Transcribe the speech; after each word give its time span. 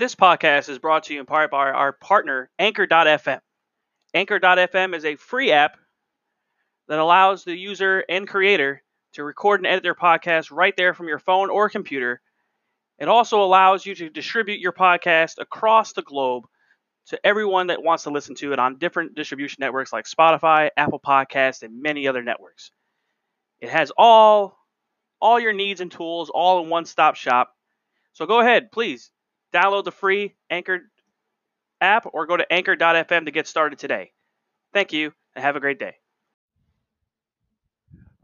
This 0.00 0.14
podcast 0.14 0.70
is 0.70 0.78
brought 0.78 1.02
to 1.04 1.12
you 1.12 1.20
in 1.20 1.26
part 1.26 1.50
by 1.50 1.68
our 1.70 1.92
partner, 1.92 2.48
Anchor.fm. 2.58 3.40
Anchor.fm 4.14 4.94
is 4.94 5.04
a 5.04 5.16
free 5.16 5.52
app 5.52 5.76
that 6.88 6.98
allows 6.98 7.44
the 7.44 7.54
user 7.54 8.02
and 8.08 8.26
creator 8.26 8.82
to 9.12 9.24
record 9.24 9.60
and 9.60 9.66
edit 9.66 9.82
their 9.82 9.94
podcast 9.94 10.50
right 10.50 10.74
there 10.74 10.94
from 10.94 11.06
your 11.08 11.18
phone 11.18 11.50
or 11.50 11.68
computer. 11.68 12.22
It 12.98 13.08
also 13.08 13.42
allows 13.42 13.84
you 13.84 13.94
to 13.96 14.08
distribute 14.08 14.58
your 14.58 14.72
podcast 14.72 15.34
across 15.36 15.92
the 15.92 16.00
globe 16.00 16.44
to 17.08 17.20
everyone 17.22 17.66
that 17.66 17.82
wants 17.82 18.04
to 18.04 18.10
listen 18.10 18.34
to 18.36 18.54
it 18.54 18.58
on 18.58 18.78
different 18.78 19.14
distribution 19.14 19.58
networks 19.60 19.92
like 19.92 20.06
Spotify, 20.06 20.70
Apple 20.78 21.00
Podcasts, 21.06 21.62
and 21.62 21.82
many 21.82 22.08
other 22.08 22.22
networks. 22.22 22.70
It 23.60 23.68
has 23.68 23.92
all 23.98 24.56
all 25.20 25.38
your 25.38 25.52
needs 25.52 25.82
and 25.82 25.92
tools 25.92 26.30
all 26.30 26.64
in 26.64 26.70
one 26.70 26.86
stop 26.86 27.16
shop. 27.16 27.54
So 28.14 28.24
go 28.24 28.40
ahead, 28.40 28.72
please 28.72 29.10
download 29.52 29.84
the 29.84 29.92
free 29.92 30.34
Anchor 30.48 30.80
app 31.80 32.06
or 32.12 32.26
go 32.26 32.36
to 32.36 32.52
anchor.fm 32.52 33.24
to 33.24 33.30
get 33.30 33.46
started 33.46 33.78
today. 33.78 34.12
Thank 34.72 34.92
you 34.92 35.12
and 35.34 35.44
have 35.44 35.56
a 35.56 35.60
great 35.60 35.78
day. 35.78 35.96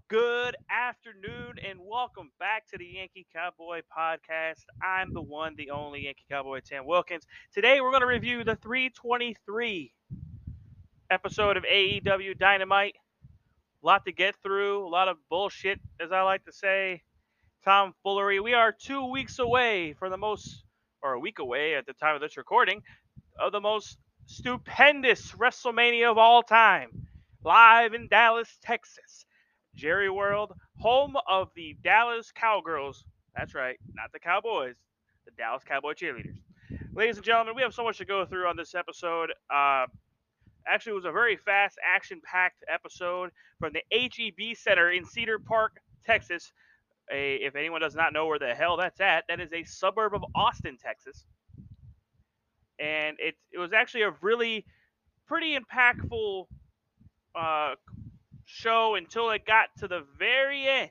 Good 0.09 0.55
afternoon 0.71 1.57
and 1.69 1.81
welcome 1.83 2.31
back 2.39 2.69
to 2.69 2.79
the 2.79 2.85
Yankee 2.85 3.27
Cowboy 3.35 3.81
Podcast. 3.97 4.63
I'm 4.81 5.13
the 5.13 5.21
one, 5.21 5.57
the 5.57 5.71
only 5.71 6.05
Yankee 6.05 6.27
Cowboy, 6.31 6.61
Tim 6.65 6.87
Wilkins. 6.87 7.27
Today 7.53 7.81
we're 7.81 7.91
going 7.91 8.03
to 8.03 8.07
review 8.07 8.45
the 8.45 8.55
323 8.55 9.93
episode 11.11 11.57
of 11.57 11.65
AEW 11.65 12.39
Dynamite. 12.39 12.95
A 13.83 13.87
lot 13.87 14.05
to 14.05 14.13
get 14.13 14.37
through, 14.45 14.87
a 14.87 14.89
lot 14.89 15.09
of 15.09 15.17
bullshit, 15.29 15.81
as 16.01 16.13
I 16.13 16.23
like 16.23 16.45
to 16.45 16.53
say. 16.53 17.03
Tom 17.65 17.93
Foolery. 18.05 18.39
We 18.39 18.55
are 18.55 18.71
two 18.71 19.07
weeks 19.07 19.41
away 19.41 19.93
from 19.95 20.11
the 20.11 20.17
most, 20.17 20.63
or 21.03 21.13
a 21.13 21.21
week 21.21 21.39
away 21.39 21.75
at 21.75 21.87
the 21.87 21.93
time 21.95 22.15
of 22.15 22.21
this 22.21 22.37
recording, 22.37 22.83
of 23.39 23.53
the 23.53 23.61
most 23.61 23.99
stupendous 24.27 25.33
WrestleMania 25.33 26.11
of 26.11 26.19
all 26.19 26.43
time, 26.43 27.07
live 27.45 27.95
in 27.95 28.09
Dallas, 28.09 28.59
Texas. 28.63 29.27
Jerry 29.77 30.09
World, 30.09 30.55
home 30.79 31.17
of 31.29 31.51
the 31.55 31.77
Dallas 31.85 32.33
Cowgirls. 32.35 33.05
That's 33.37 33.55
right, 33.55 33.77
not 33.95 34.11
the 34.13 34.19
Cowboys, 34.19 34.75
the 35.27 35.33
Dallas 35.37 35.63
Cowboy 35.65 35.93
cheerleaders. 35.93 36.39
Ladies 36.95 37.17
and 37.17 37.25
gentlemen, 37.25 37.55
we 37.55 37.63
have 37.63 37.75
so 37.75 37.85
much 37.85 37.99
to 37.99 38.07
go 38.07 38.25
through 38.25 38.49
on 38.49 38.57
this 38.57 38.75
episode. 38.75 39.31
Uh, 39.55 39.85
actually, 40.67 40.93
it 40.93 40.97
was 40.97 41.05
a 41.05 41.13
very 41.13 41.37
fast, 41.37 41.79
action 41.85 42.21
packed 42.25 42.65
episode 42.73 43.31
from 43.61 43.75
the 43.75 43.83
HEB 43.93 44.57
Center 44.57 44.91
in 44.91 45.05
Cedar 45.05 45.39
Park, 45.39 45.77
Texas. 46.07 46.53
A, 47.13 47.37
if 47.37 47.55
anyone 47.55 47.81
does 47.81 47.95
not 47.95 48.13
know 48.13 48.27
where 48.27 48.39
the 48.39 48.55
hell 48.55 48.77
that's 48.77 49.01
at, 49.01 49.25
that 49.29 49.41
is 49.41 49.53
a 49.53 49.65
suburb 49.65 50.15
of 50.15 50.25
Austin, 50.35 50.77
Texas. 50.77 51.25
And 52.79 53.17
it, 53.21 53.37
it 53.53 53.59
was 53.59 53.73
actually 53.73 54.03
a 54.03 54.15
really 54.21 54.67
pretty 55.27 55.57
impactful 55.57 56.47
uh, 57.35 57.75
show 58.45 58.95
until 58.97 59.31
it 59.31 59.47
got 59.47 59.69
to 59.79 59.89
the 59.89 60.05
very 60.19 60.67
end, 60.67 60.91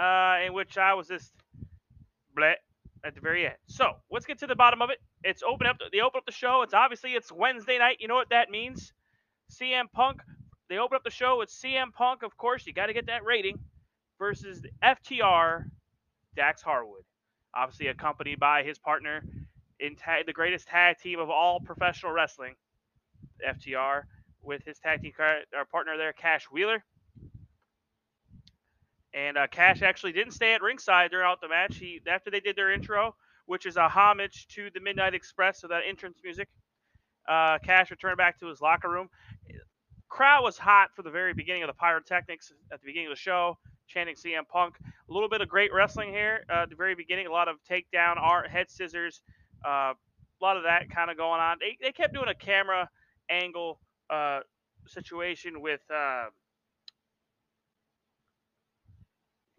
uh, 0.00 0.38
in 0.46 0.52
which 0.52 0.78
I 0.78 0.94
was 0.94 1.08
just 1.08 1.32
bleh 2.36 2.54
at 3.04 3.14
the 3.14 3.20
very 3.20 3.46
end. 3.46 3.56
So 3.66 3.92
let's 4.10 4.26
get 4.26 4.38
to 4.38 4.46
the 4.46 4.56
bottom 4.56 4.82
of 4.82 4.90
it. 4.90 4.98
It's 5.24 5.42
open 5.42 5.66
up. 5.66 5.78
They 5.92 6.00
open 6.00 6.18
up 6.18 6.26
the 6.26 6.32
show. 6.32 6.62
It's 6.62 6.74
obviously 6.74 7.12
it's 7.12 7.30
Wednesday 7.32 7.78
night. 7.78 7.98
You 8.00 8.08
know 8.08 8.14
what 8.14 8.30
that 8.30 8.50
means? 8.50 8.92
CM 9.52 9.84
Punk. 9.92 10.20
They 10.68 10.78
open 10.78 10.96
up 10.96 11.04
the 11.04 11.10
show 11.10 11.38
with 11.38 11.48
CM 11.48 11.92
Punk. 11.92 12.22
Of 12.22 12.36
course, 12.36 12.66
you 12.66 12.72
got 12.72 12.86
to 12.86 12.92
get 12.92 13.06
that 13.06 13.24
rating 13.24 13.58
versus 14.18 14.62
FTR, 14.82 15.64
Dax 16.36 16.62
Harwood. 16.62 17.02
Obviously 17.54 17.88
accompanied 17.88 18.38
by 18.38 18.62
his 18.62 18.78
partner 18.78 19.22
in 19.80 19.96
the 20.26 20.32
greatest 20.32 20.68
tag 20.68 20.98
team 20.98 21.18
of 21.18 21.30
all 21.30 21.60
professional 21.60 22.12
wrestling, 22.12 22.54
FTR 23.46 24.02
with 24.42 24.64
his 24.64 24.78
tag 24.78 25.02
team 25.02 25.12
our 25.56 25.64
partner 25.64 25.96
there, 25.96 26.12
Cash 26.12 26.46
Wheeler. 26.50 26.84
And 29.14 29.38
uh, 29.38 29.46
Cash 29.46 29.82
actually 29.82 30.12
didn't 30.12 30.32
stay 30.32 30.54
at 30.54 30.62
ringside 30.62 31.10
throughout 31.10 31.40
the 31.40 31.48
match. 31.48 31.76
He 31.76 32.00
after 32.06 32.30
they 32.30 32.40
did 32.40 32.56
their 32.56 32.72
intro, 32.72 33.14
which 33.46 33.66
is 33.66 33.76
a 33.76 33.88
homage 33.88 34.46
to 34.48 34.68
the 34.74 34.80
Midnight 34.80 35.14
Express, 35.14 35.60
so 35.60 35.68
that 35.68 35.82
entrance 35.88 36.18
music. 36.22 36.48
Uh, 37.26 37.58
Cash 37.58 37.90
returned 37.90 38.16
back 38.16 38.38
to 38.40 38.46
his 38.46 38.60
locker 38.60 38.88
room. 38.88 39.08
Crowd 40.08 40.42
was 40.42 40.56
hot 40.56 40.90
for 40.94 41.02
the 41.02 41.10
very 41.10 41.34
beginning 41.34 41.62
of 41.62 41.68
the 41.68 41.74
pyrotechnics 41.74 42.52
at 42.72 42.80
the 42.80 42.86
beginning 42.86 43.08
of 43.08 43.12
the 43.12 43.20
show, 43.20 43.58
chanting 43.88 44.14
CM 44.14 44.46
Punk. 44.46 44.76
A 44.80 45.12
little 45.12 45.28
bit 45.28 45.40
of 45.40 45.48
great 45.48 45.72
wrestling 45.72 46.10
here 46.10 46.44
uh, 46.50 46.62
at 46.62 46.70
the 46.70 46.76
very 46.76 46.94
beginning. 46.94 47.26
A 47.26 47.32
lot 47.32 47.48
of 47.48 47.56
takedown, 47.68 48.16
art, 48.18 48.48
head 48.48 48.70
scissors, 48.70 49.22
uh, 49.66 49.92
a 50.40 50.44
lot 50.44 50.56
of 50.56 50.64
that 50.64 50.90
kind 50.90 51.10
of 51.10 51.16
going 51.16 51.40
on. 51.40 51.56
They, 51.60 51.76
they 51.80 51.92
kept 51.92 52.14
doing 52.14 52.28
a 52.28 52.34
camera 52.34 52.88
angle 53.30 53.80
uh, 54.10 54.40
situation 54.86 55.60
with 55.60 55.80
uh, 55.94 56.26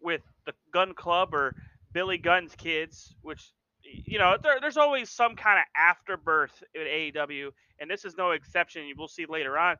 with 0.00 0.22
the 0.46 0.52
Gun 0.72 0.94
Club 0.94 1.34
or 1.34 1.54
Billy 1.92 2.18
Gunn's 2.18 2.54
kids, 2.54 3.14
which 3.22 3.52
you 3.82 4.18
know 4.18 4.36
there, 4.42 4.58
there's 4.60 4.76
always 4.76 5.10
some 5.10 5.36
kind 5.36 5.58
of 5.58 5.64
afterbirth 5.76 6.62
at 6.74 6.86
AEW, 6.86 7.50
and 7.80 7.90
this 7.90 8.04
is 8.04 8.16
no 8.16 8.30
exception. 8.30 8.86
You 8.86 8.94
will 8.96 9.08
see 9.08 9.26
later 9.28 9.58
on. 9.58 9.76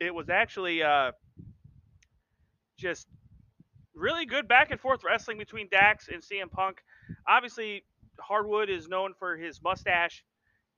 It 0.00 0.14
was 0.14 0.28
actually 0.28 0.82
uh, 0.82 1.12
just 2.78 3.06
really 3.94 4.26
good 4.26 4.48
back 4.48 4.70
and 4.70 4.80
forth 4.80 5.04
wrestling 5.04 5.38
between 5.38 5.68
Dax 5.70 6.08
and 6.08 6.22
CM 6.22 6.50
Punk. 6.50 6.82
Obviously, 7.28 7.84
Hardwood 8.18 8.70
is 8.70 8.88
known 8.88 9.14
for 9.18 9.36
his 9.36 9.62
mustache 9.62 10.24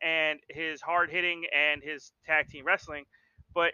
and 0.02 0.38
his 0.50 0.80
hard 0.80 1.10
hitting 1.10 1.44
and 1.54 1.82
his 1.82 2.12
tag 2.26 2.48
team 2.48 2.64
wrestling, 2.64 3.04
but 3.54 3.72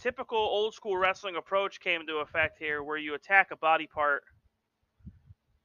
typical 0.00 0.38
old 0.38 0.74
school 0.74 0.96
wrestling 0.96 1.36
approach 1.36 1.80
came 1.80 2.00
into 2.00 2.16
effect 2.16 2.58
here 2.58 2.82
where 2.82 2.96
you 2.96 3.14
attack 3.14 3.48
a 3.52 3.56
body 3.56 3.86
part 3.86 4.22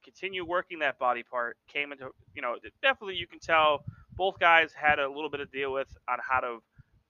continue 0.04 0.44
working 0.46 0.78
that 0.78 0.96
body 0.98 1.24
part 1.24 1.56
came 1.66 1.90
into 1.90 2.08
you 2.34 2.40
know 2.40 2.54
definitely 2.80 3.16
you 3.16 3.26
can 3.26 3.40
tell 3.40 3.80
both 4.16 4.38
guys 4.38 4.72
had 4.72 5.00
a 5.00 5.08
little 5.08 5.28
bit 5.28 5.40
of 5.40 5.50
deal 5.50 5.72
with 5.72 5.88
on 6.08 6.18
how 6.26 6.38
to 6.38 6.58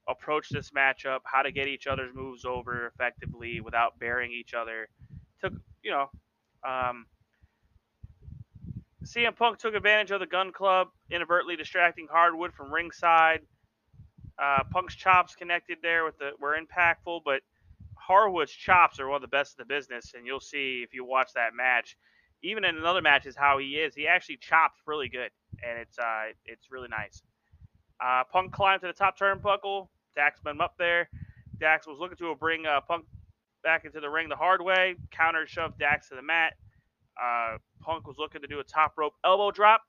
approach 0.08 0.48
this 0.48 0.70
matchup 0.70 1.20
how 1.24 1.42
to 1.42 1.52
get 1.52 1.68
each 1.68 1.86
other's 1.86 2.14
moves 2.14 2.44
over 2.44 2.86
effectively 2.86 3.60
without 3.60 3.98
burying 3.98 4.32
each 4.32 4.54
other 4.54 4.88
took 5.40 5.52
you 5.82 5.90
know 5.90 6.08
um, 6.66 7.06
CM 9.04 9.34
Punk 9.36 9.58
took 9.58 9.74
advantage 9.74 10.10
of 10.10 10.20
the 10.20 10.26
Gun 10.26 10.52
Club, 10.52 10.88
inadvertently 11.10 11.56
distracting 11.56 12.06
Hardwood 12.10 12.52
from 12.52 12.72
ringside. 12.72 13.40
Uh, 14.38 14.64
Punk's 14.70 14.94
chops 14.94 15.34
connected 15.34 15.78
there 15.82 16.04
with 16.04 16.18
the 16.18 16.32
were 16.38 16.56
impactful, 16.56 17.22
but 17.24 17.40
Harwood's 17.96 18.52
chops 18.52 19.00
are 19.00 19.08
one 19.08 19.16
of 19.16 19.22
the 19.22 19.28
best 19.28 19.56
in 19.58 19.62
the 19.62 19.74
business, 19.74 20.12
and 20.14 20.26
you'll 20.26 20.40
see 20.40 20.82
if 20.84 20.92
you 20.92 21.04
watch 21.04 21.32
that 21.34 21.54
match. 21.54 21.96
Even 22.42 22.64
in 22.64 22.76
another 22.76 23.02
matches, 23.02 23.34
how 23.36 23.58
he 23.58 23.76
is, 23.76 23.94
he 23.94 24.06
actually 24.06 24.36
chops 24.36 24.80
really 24.86 25.08
good, 25.08 25.30
and 25.66 25.78
it's 25.78 25.98
uh, 25.98 26.26
it's 26.44 26.70
really 26.70 26.88
nice. 26.88 27.22
Uh, 28.04 28.22
Punk 28.30 28.52
climbed 28.52 28.82
to 28.82 28.88
the 28.88 28.92
top 28.92 29.18
turnbuckle. 29.18 29.88
Dax 30.18 30.40
met 30.44 30.50
him 30.50 30.60
up 30.60 30.74
there. 30.78 31.08
Dax 31.60 31.86
was 31.86 31.98
looking 32.00 32.16
to 32.16 32.34
bring 32.34 32.66
uh, 32.66 32.80
Punk 32.80 33.04
back 33.62 33.84
into 33.84 34.00
the 34.00 34.10
ring 34.10 34.28
the 34.28 34.34
hard 34.34 34.60
way. 34.60 34.96
Counter 35.12 35.46
shoved 35.46 35.78
Dax 35.78 36.08
to 36.08 36.16
the 36.16 36.22
mat. 36.22 36.54
Uh, 37.16 37.58
Punk 37.80 38.04
was 38.04 38.16
looking 38.18 38.40
to 38.40 38.48
do 38.48 38.58
a 38.58 38.64
top 38.64 38.94
rope 38.98 39.12
elbow 39.24 39.52
drop 39.52 39.82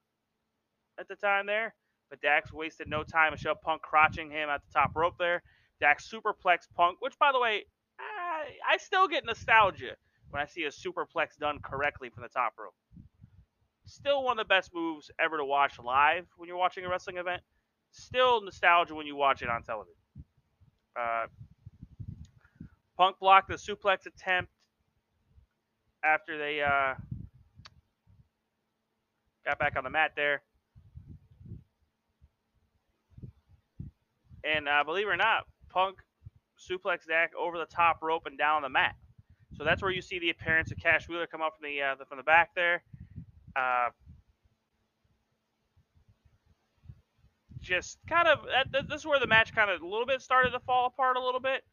at 0.99 1.07
the 1.07 1.15
time 1.15 1.47
there, 1.47 1.73
but 2.11 2.21
Dax 2.21 2.53
wasted 2.53 2.87
no 2.87 3.03
time 3.03 3.33
and 3.33 3.41
shoved 3.41 3.61
Punk 3.61 3.81
crotching 3.81 4.29
him 4.29 4.49
at 4.49 4.61
the 4.67 4.71
top 4.71 4.91
rope 4.95 5.15
there. 5.17 5.41
Dax 5.81 6.07
superplex 6.07 6.67
Punk, 6.75 6.97
which 6.99 7.17
by 7.17 7.31
the 7.31 7.39
way, 7.39 7.65
I, 7.99 8.73
I 8.73 8.77
still 8.77 9.07
get 9.07 9.25
nostalgia 9.25 9.95
when 10.29 10.43
I 10.43 10.45
see 10.45 10.65
a 10.65 10.69
superplex 10.69 11.37
done 11.39 11.57
correctly 11.63 12.09
from 12.09 12.21
the 12.21 12.29
top 12.29 12.53
rope. 12.59 12.75
Still 13.87 14.23
one 14.23 14.37
of 14.37 14.45
the 14.45 14.53
best 14.53 14.69
moves 14.75 15.09
ever 15.19 15.37
to 15.37 15.45
watch 15.45 15.79
live 15.83 16.27
when 16.37 16.47
you're 16.47 16.57
watching 16.57 16.85
a 16.85 16.89
wrestling 16.89 17.17
event. 17.17 17.41
Still 17.91 18.41
nostalgia 18.41 18.93
when 18.93 19.07
you 19.07 19.15
watch 19.15 19.41
it 19.41 19.49
on 19.49 19.63
television. 19.63 19.95
Uh, 20.99 21.27
Punk 22.97 23.17
blocked 23.19 23.47
the 23.47 23.55
suplex 23.55 24.05
attempt 24.05 24.51
after 26.03 26.37
they 26.37 26.61
uh, 26.61 26.95
got 29.45 29.59
back 29.59 29.77
on 29.77 29.83
the 29.83 29.89
mat 29.89 30.11
there. 30.15 30.41
And 34.43 34.67
uh, 34.67 34.83
believe 34.83 35.07
it 35.07 35.11
or 35.11 35.17
not, 35.17 35.43
Punk 35.69 35.99
suplex 36.59 37.05
Dax 37.07 37.33
over 37.37 37.57
the 37.57 37.65
top 37.65 37.99
rope 38.01 38.25
and 38.25 38.37
down 38.37 38.61
the 38.61 38.69
mat. 38.69 38.95
So 39.57 39.63
that's 39.63 39.81
where 39.81 39.91
you 39.91 40.01
see 40.01 40.19
the 40.19 40.29
appearance 40.29 40.71
of 40.71 40.77
Cash 40.77 41.07
Wheeler 41.07 41.27
come 41.27 41.41
up 41.41 41.55
from 41.57 41.69
the, 41.69 41.81
uh, 41.81 41.95
the 41.95 42.05
from 42.05 42.17
the 42.17 42.23
back 42.23 42.53
there. 42.55 42.83
Just 47.69 47.99
kind 48.07 48.27
of 48.27 48.39
this 48.89 49.01
is 49.01 49.05
where 49.05 49.19
the 49.19 49.27
match 49.27 49.53
kind 49.53 49.69
of 49.69 49.79
a 49.81 49.85
little 49.85 50.05
bit 50.05 50.21
started 50.21 50.49
to 50.51 50.59
fall 50.59 50.87
apart 50.87 51.17
a 51.17 51.23
little 51.23 51.39
bit 51.39 51.63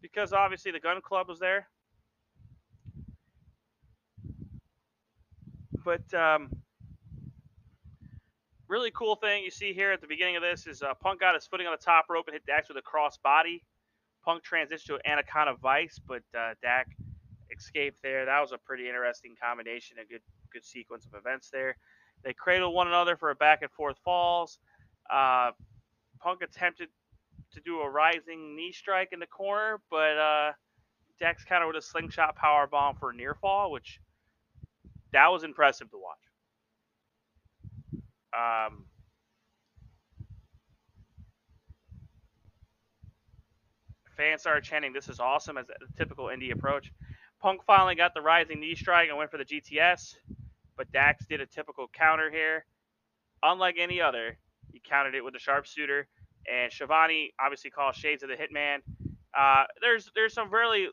because 0.00 0.32
obviously 0.32 0.70
the 0.70 0.78
Gun 0.80 1.00
Club 1.00 1.28
was 1.28 1.40
there. 1.40 1.66
but 5.88 6.12
um, 6.12 6.50
really 8.68 8.90
cool 8.90 9.16
thing 9.16 9.42
you 9.42 9.50
see 9.50 9.72
here 9.72 9.90
at 9.90 10.02
the 10.02 10.06
beginning 10.06 10.36
of 10.36 10.42
this 10.42 10.66
is 10.66 10.82
uh, 10.82 10.92
Punk 11.00 11.20
got 11.20 11.34
his 11.34 11.46
footing 11.46 11.66
on 11.66 11.72
the 11.72 11.82
top 11.82 12.04
rope 12.10 12.26
and 12.26 12.34
hit 12.34 12.44
Dax 12.44 12.68
with 12.68 12.76
a 12.76 12.82
cross 12.82 13.16
body. 13.16 13.64
Punk 14.22 14.42
transitioned 14.44 14.84
to 14.84 14.94
an 14.96 15.00
Anaconda 15.06 15.54
Vice, 15.62 15.98
but 16.06 16.22
uh, 16.38 16.52
Dax 16.60 16.90
escaped 17.56 18.02
there. 18.02 18.26
That 18.26 18.38
was 18.38 18.52
a 18.52 18.58
pretty 18.58 18.86
interesting 18.86 19.34
combination, 19.42 19.96
a 19.98 20.04
good 20.04 20.20
good 20.52 20.66
sequence 20.66 21.06
of 21.06 21.18
events 21.18 21.48
there. 21.50 21.78
They 22.22 22.34
cradle 22.34 22.74
one 22.74 22.88
another 22.88 23.16
for 23.16 23.30
a 23.30 23.34
back 23.34 23.62
and 23.62 23.70
forth 23.70 23.96
falls. 24.04 24.58
Uh, 25.10 25.52
Punk 26.20 26.42
attempted 26.42 26.88
to 27.52 27.60
do 27.60 27.80
a 27.80 27.88
rising 27.88 28.56
knee 28.56 28.72
strike 28.72 29.08
in 29.12 29.20
the 29.20 29.26
corner, 29.26 29.80
but 29.90 30.16
uh, 30.18 30.52
Dax 31.18 31.44
of 31.50 31.66
with 31.66 31.76
a 31.76 31.82
slingshot 31.82 32.36
power 32.36 32.66
bomb 32.66 32.96
for 32.96 33.10
a 33.10 33.14
near 33.14 33.34
fall, 33.34 33.70
which 33.72 34.00
that 35.12 35.28
was 35.28 35.42
impressive 35.44 35.90
to 35.90 35.98
watch. 35.98 36.18
Um, 38.36 38.84
fans 44.16 44.42
started 44.42 44.64
chanting, 44.64 44.92
"This 44.92 45.08
is 45.08 45.18
awesome!" 45.18 45.56
as 45.56 45.66
a 45.70 45.96
typical 45.96 46.26
indie 46.26 46.52
approach. 46.52 46.92
Punk 47.40 47.64
finally 47.64 47.94
got 47.94 48.14
the 48.14 48.20
rising 48.20 48.60
knee 48.60 48.74
strike 48.74 49.08
and 49.08 49.16
went 49.16 49.30
for 49.30 49.38
the 49.38 49.44
GTS, 49.44 50.16
but 50.76 50.90
Dax 50.92 51.26
did 51.26 51.40
a 51.40 51.46
typical 51.46 51.88
counter 51.88 52.30
here. 52.30 52.66
Unlike 53.42 53.76
any 53.78 54.00
other, 54.00 54.36
he 54.36 54.47
countered 54.88 55.14
it 55.14 55.24
with 55.24 55.34
the 55.34 55.40
sharpshooter, 55.40 56.06
and 56.50 56.72
Schiavone 56.72 57.32
obviously 57.40 57.70
calls 57.70 57.96
Shades 57.96 58.22
of 58.22 58.28
the 58.28 58.36
Hitman. 58.36 58.78
Uh, 59.36 59.64
there's 59.80 60.10
there's 60.14 60.32
some 60.32 60.50
really 60.50 60.88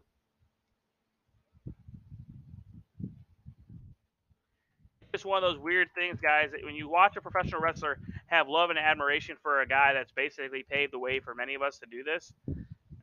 just 5.16 5.26
one 5.26 5.42
of 5.42 5.50
those 5.50 5.62
weird 5.62 5.88
things, 5.96 6.20
guys. 6.20 6.50
When 6.64 6.76
you 6.76 6.90
watch 6.90 7.16
a 7.16 7.22
professional 7.22 7.62
wrestler 7.62 7.98
have 8.28 8.50
love 8.50 8.70
and 8.70 8.78
admiration 8.78 9.38
for 9.42 9.62
a 9.62 9.68
guy 9.68 9.94
that's 9.94 10.12
basically 10.12 10.66
paved 10.70 10.92
the 10.92 11.00
way 11.00 11.22
for 11.22 11.34
many 11.34 11.56
of 11.56 11.62
us 11.62 11.80
to 11.80 11.86
do 11.90 12.04
this, 12.04 12.34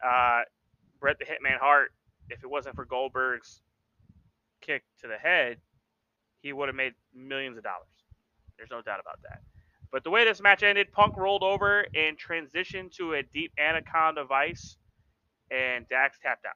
uh, 0.04 0.40
Bret 1.00 1.18
the 1.18 1.24
Hitman 1.24 1.58
Hart, 1.58 1.92
if 2.28 2.44
it 2.44 2.50
wasn't 2.50 2.76
for 2.76 2.84
Goldberg's 2.84 3.62
kick 4.60 4.82
to 5.00 5.08
the 5.08 5.16
head, 5.16 5.56
he 6.42 6.52
would 6.52 6.68
have 6.68 6.76
made 6.76 6.92
millions 7.14 7.56
of 7.56 7.64
dollars. 7.64 7.88
There's 8.58 8.70
no 8.70 8.82
doubt 8.82 9.00
about 9.00 9.18
that. 9.22 9.40
But 9.92 10.04
the 10.04 10.10
way 10.10 10.24
this 10.24 10.40
match 10.40 10.62
ended, 10.62 10.90
Punk 10.90 11.16
rolled 11.18 11.42
over 11.42 11.86
and 11.94 12.18
transitioned 12.18 12.92
to 12.96 13.12
a 13.12 13.22
deep 13.22 13.52
anaconda 13.58 14.24
vice, 14.24 14.78
and 15.50 15.86
Dax 15.88 16.18
tapped 16.18 16.46
out. 16.46 16.54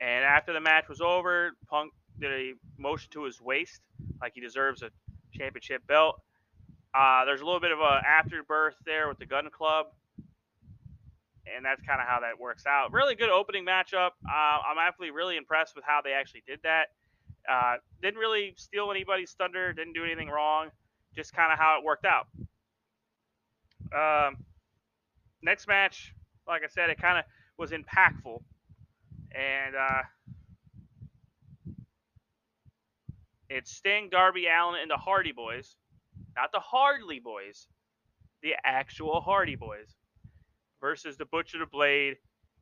And 0.00 0.24
after 0.24 0.54
the 0.54 0.60
match 0.60 0.88
was 0.88 1.02
over, 1.02 1.52
Punk 1.68 1.92
did 2.18 2.32
a 2.32 2.52
motion 2.78 3.10
to 3.12 3.24
his 3.24 3.40
waist, 3.40 3.82
like 4.20 4.32
he 4.34 4.40
deserves 4.40 4.82
a 4.82 4.90
championship 5.34 5.86
belt. 5.86 6.20
Uh, 6.94 7.26
there's 7.26 7.42
a 7.42 7.44
little 7.44 7.60
bit 7.60 7.72
of 7.72 7.80
a 7.80 8.00
afterbirth 8.06 8.76
there 8.86 9.06
with 9.06 9.18
the 9.18 9.26
Gun 9.26 9.50
Club, 9.50 9.86
and 11.54 11.62
that's 11.62 11.82
kind 11.82 12.00
of 12.00 12.06
how 12.06 12.20
that 12.20 12.40
works 12.40 12.64
out. 12.66 12.92
Really 12.92 13.14
good 13.14 13.28
opening 13.28 13.66
matchup. 13.66 14.12
Uh, 14.26 14.60
I'm 14.70 14.78
actually 14.80 15.10
really 15.10 15.36
impressed 15.36 15.74
with 15.76 15.84
how 15.84 16.00
they 16.02 16.12
actually 16.12 16.44
did 16.46 16.60
that. 16.62 16.86
Uh, 17.50 17.76
didn't 18.00 18.18
really 18.18 18.54
steal 18.56 18.90
anybody's 18.90 19.32
thunder. 19.32 19.74
Didn't 19.74 19.92
do 19.92 20.04
anything 20.04 20.28
wrong. 20.28 20.70
Just 21.16 21.32
kind 21.32 21.52
of 21.52 21.58
how 21.58 21.78
it 21.78 21.84
worked 21.84 22.06
out. 22.06 22.26
Um, 23.94 24.36
next 25.42 25.66
match, 25.66 26.12
like 26.46 26.62
I 26.62 26.68
said, 26.68 26.90
it 26.90 27.00
kind 27.00 27.18
of 27.18 27.24
was 27.56 27.70
impactful, 27.70 28.42
and 29.34 29.74
uh, 29.74 30.02
It's 33.48 33.70
Sting, 33.70 34.08
Darby 34.10 34.46
Allin, 34.46 34.80
and 34.82 34.90
the 34.90 34.96
Hardy 34.96 35.32
Boys. 35.32 35.76
Not 36.36 36.50
the 36.52 36.60
Hardly 36.60 37.20
Boys, 37.20 37.68
the 38.42 38.54
actual 38.64 39.20
Hardy 39.20 39.54
Boys. 39.54 39.94
Versus 40.80 41.16
the 41.16 41.24
Butcher, 41.26 41.58
the 41.58 41.66
Blade, 41.66 42.16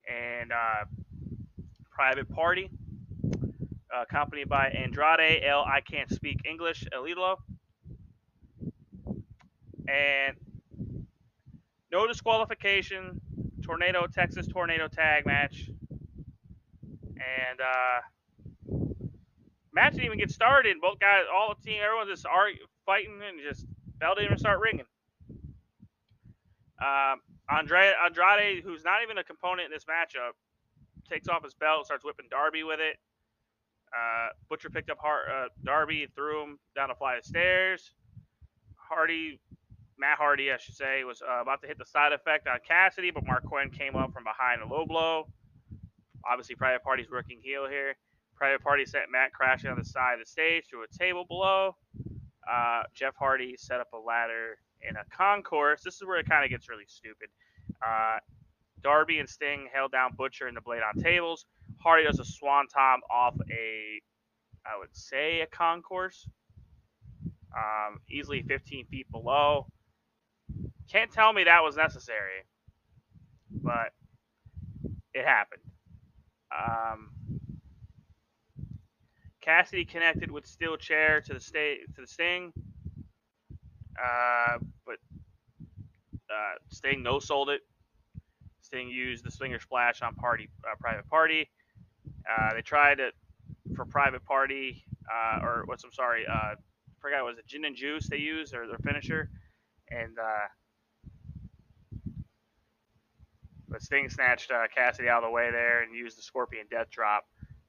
and 0.09 0.53
uh, 0.53 0.85
Private 1.91 2.29
Party. 2.29 2.71
Uh, 3.25 4.03
accompanied 4.03 4.49
by 4.49 4.69
Andrade, 4.69 5.43
El 5.43 5.61
I 5.61 5.81
Can't 5.81 6.11
Speak 6.11 6.39
English, 6.49 6.85
Elilo. 6.93 7.37
And 9.89 10.37
no 11.93 12.07
disqualification. 12.07 13.21
Tornado, 13.63 14.07
Texas 14.07 14.47
Tornado 14.47 14.89
tag 14.89 15.27
match. 15.27 15.71
And 17.17 17.61
uh, 17.61 18.77
match 19.73 19.93
didn't 19.93 20.07
even 20.07 20.19
get 20.19 20.31
started. 20.31 20.77
Both 20.81 20.99
guys, 20.99 21.23
all 21.33 21.55
the 21.55 21.63
team, 21.65 21.81
everyone 21.85 22.07
just 22.09 22.27
arguing, 22.27 22.67
fighting, 22.85 23.21
and 23.27 23.41
just 23.41 23.67
bell 23.99 24.15
didn't 24.15 24.27
even 24.27 24.39
start 24.39 24.61
ringing. 24.61 24.87
Um, 26.81 27.21
Andre, 27.49 27.93
Andrade, 28.05 28.63
who's 28.63 28.85
not 28.85 29.03
even 29.03 29.19
a 29.19 29.25
component 29.25 29.67
in 29.67 29.73
this 29.73 29.85
matchup, 29.85 30.33
takes 31.09 31.29
off 31.29 31.45
his 31.45 31.55
belt, 31.55 31.87
starts 31.87 32.05
whipping 32.05 32.27
Darby 32.31 32.65
with 32.65 32.81
it. 32.81 32.97
Uh, 33.97 34.29
Butcher 34.49 34.71
picked 34.71 34.91
up 34.91 34.99
Har- 35.01 35.29
uh, 35.31 35.49
Darby, 35.63 36.09
threw 36.15 36.43
him 36.43 36.59
down 36.75 36.91
a 36.91 36.95
flight 36.95 37.19
of 37.19 37.25
stairs. 37.25 37.93
Hardy, 38.77 39.41
Matt 39.99 40.19
Hardy, 40.19 40.50
I 40.50 40.58
should 40.58 40.75
say, 40.75 41.05
was 41.05 41.23
uh, 41.23 41.41
about 41.41 41.61
to 41.62 41.69
hit 41.69 41.79
the 41.79 41.87
side 41.87 42.12
effect 42.12 42.49
on 42.49 42.58
Cassidy, 42.67 43.11
but 43.11 43.25
Marq 43.25 43.44
Quen 43.44 43.70
came 43.70 43.94
up 43.96 44.12
from 44.12 44.25
behind 44.25 44.62
a 44.62 44.67
low 44.67 44.85
blow. 44.87 45.29
Obviously, 46.29 46.56
Private 46.56 46.82
Party's 46.82 47.11
working 47.11 47.38
heel 47.43 47.69
here. 47.69 47.94
Private 48.37 48.62
Party 48.62 48.85
sent 48.85 49.11
Matt 49.11 49.32
crashing 49.32 49.70
on 49.70 49.79
the 49.79 49.85
side 49.85 50.14
of 50.14 50.20
the 50.20 50.26
stage 50.26 50.64
to 50.70 50.82
a 50.82 50.99
table 50.99 51.25
below. 51.26 51.76
Uh, 52.50 52.82
Jeff 52.94 53.14
Hardy 53.17 53.56
set 53.56 53.81
up 53.81 53.88
a 53.93 53.99
ladder 53.99 54.58
in 54.88 54.96
a 54.96 55.05
concourse. 55.17 55.82
This 55.82 55.94
is 55.94 56.05
where 56.05 56.19
it 56.19 56.29
kind 56.29 56.44
of 56.44 56.50
gets 56.50 56.69
really 56.69 56.87
stupid. 56.87 57.29
Uh, 57.87 58.19
Darby 58.82 59.19
and 59.19 59.29
Sting 59.29 59.69
held 59.73 59.93
down 59.93 60.12
Butcher 60.17 60.47
and 60.47 60.56
the 60.56 60.61
Blade 60.61 60.82
on 60.82 61.02
tables. 61.02 61.47
Hardy 61.82 62.05
does 62.05 62.19
a 62.19 62.25
swanton 62.25 63.00
off 63.11 63.35
a, 63.50 64.00
I 64.67 64.79
would 64.79 64.94
say, 64.94 65.40
a 65.40 65.47
concourse, 65.47 66.29
um, 67.56 68.00
easily 68.11 68.43
15 68.43 68.87
feet 68.87 69.11
below. 69.11 69.67
Can't 70.91 71.11
tell 71.11 71.33
me 71.33 71.45
that 71.45 71.63
was 71.63 71.77
necessary, 71.77 72.45
but 73.51 73.93
it 75.15 75.25
happened. 75.25 75.63
Um, 76.57 77.11
Cassidy 79.41 79.85
connected 79.85 80.31
with 80.31 80.47
steel 80.47 80.77
chair 80.77 81.21
to 81.23 81.35
the 81.35 81.41
state 81.41 81.81
to 81.95 82.00
the 82.03 82.07
Sting, 82.07 82.53
uh, 84.03 84.59
but 84.87 84.97
uh, 86.31 86.55
Sting 86.71 87.03
no 87.03 87.19
sold 87.19 87.50
it. 87.50 87.62
Sting 88.62 88.88
used 88.88 89.25
the 89.25 89.31
Stinger 89.31 89.61
Splash 89.61 90.03
on 90.03 90.14
Party 90.14 90.49
uh, 90.64 90.75
Private 90.81 91.09
Party. 91.09 91.49
Uh, 92.31 92.55
they 92.55 92.62
tried 92.62 93.00
it 93.00 93.14
for 93.76 93.85
Private 93.85 94.25
Party, 94.25 94.85
uh, 95.12 95.41
or 95.43 95.62
what's 95.67 95.85
I'm 95.85 95.93
sorry, 95.93 96.25
uh, 96.26 96.55
forgot 97.00 97.25
was 97.25 97.38
it 97.38 97.47
Gin 97.47 97.64
and 97.67 97.76
Juice 97.76 98.09
they 98.09 98.19
used 98.19 98.55
or 98.55 98.67
their 98.67 98.79
finisher, 98.79 99.31
and 99.91 100.19
uh, 100.19 100.49
but 103.75 103.83
Sting 103.83 104.09
snatched 104.09 104.52
Cassidy 104.73 105.09
out 105.09 105.25
of 105.25 105.28
the 105.31 105.33
way 105.33 105.50
there 105.50 105.83
and 105.83 105.93
used 105.93 106.16
the 106.16 106.23
Scorpion 106.23 106.64
Death 106.71 106.88
Drop 106.93 107.25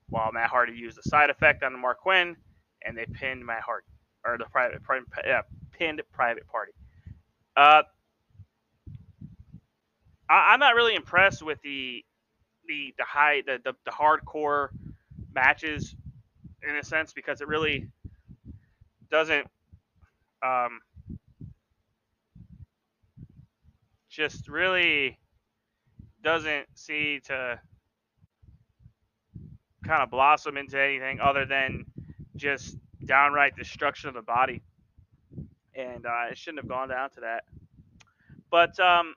while 0.09 0.31
Matt 0.31 0.51
Hardy 0.51 0.73
used 0.73 0.99
the 0.99 1.09
side 1.09 1.31
effect 1.31 1.63
on 1.63 1.73
Marq 1.73 1.95
Quen, 2.03 2.37
and 2.85 2.95
they 2.95 3.07
pinned 3.11 3.43
Matt 3.43 3.61
Hardy 3.61 3.87
or 4.23 4.37
the 4.37 4.45
private, 4.45 4.83
private 4.83 5.07
yeah, 5.25 5.41
pinned 5.71 6.03
Private 6.13 6.47
Party. 6.47 6.73
Uh, 7.57 7.81
I, 10.29 10.53
am 10.53 10.59
not 10.59 10.75
really 10.75 10.93
impressed 10.93 11.41
with 11.41 11.59
the 11.63 12.05
the 12.67 12.93
the 12.99 13.03
high 13.03 13.41
the, 13.41 13.59
the 13.63 13.73
the 13.85 13.91
hardcore 13.91 14.69
matches 15.33 15.95
in 16.61 16.75
a 16.75 16.83
sense 16.83 17.13
because 17.13 17.41
it 17.41 17.47
really 17.47 17.87
doesn't 19.09 19.47
um, 20.43 20.81
just 24.07 24.47
really 24.47 25.17
doesn't 26.25 26.65
see 26.73 27.21
to 27.23 27.59
kind 29.85 30.01
of 30.01 30.09
blossom 30.09 30.57
into 30.57 30.81
anything 30.81 31.19
other 31.21 31.45
than 31.45 31.85
just 32.35 32.77
downright 33.05 33.55
destruction 33.55 34.09
of 34.09 34.15
the 34.15 34.23
body. 34.23 34.63
And 35.75 36.05
uh, 36.05 36.31
it 36.31 36.37
shouldn't 36.37 36.63
have 36.63 36.67
gone 36.67 36.89
down 36.89 37.11
to 37.11 37.19
that. 37.21 37.43
But 38.49 38.79
um, 38.79 39.13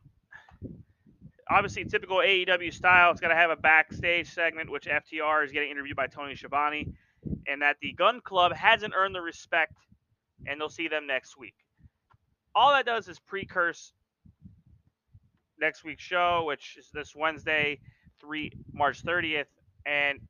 obviously, 1.48 1.86
typical 1.86 2.18
AEW 2.18 2.72
style, 2.74 3.10
it's 3.10 3.20
got 3.20 3.28
to 3.28 3.34
have 3.34 3.50
a 3.50 3.56
backstage 3.56 4.28
segment, 4.30 4.70
which 4.70 4.84
FTR 4.84 5.44
is 5.44 5.50
getting 5.50 5.70
interviewed 5.70 5.96
by 5.96 6.08
Tony 6.08 6.36
Schiavone, 6.36 6.92
and 7.46 7.62
that 7.62 7.76
the 7.80 7.92
Gun 7.92 8.20
Club 8.20 8.52
hasn't 8.52 8.92
earned 8.94 9.14
the 9.14 9.22
respect, 9.22 9.74
and 10.46 10.60
they'll 10.60 10.68
see 10.68 10.88
them 10.88 11.06
next 11.06 11.38
week. 11.38 11.54
All 12.54 12.72
that 12.72 12.84
does 12.84 13.08
is 13.08 13.18
precurse 13.18 13.94
next 15.60 15.84
week's 15.84 16.02
show, 16.02 16.44
which 16.46 16.76
is 16.78 16.88
this 16.92 17.14
Wednesday, 17.14 17.80
three 18.20 18.52
March 18.72 19.02
30th, 19.02 19.46
and 19.86 20.20